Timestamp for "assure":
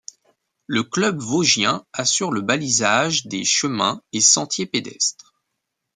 1.93-2.31